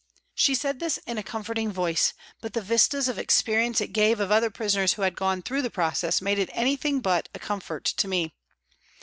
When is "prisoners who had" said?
4.49-5.15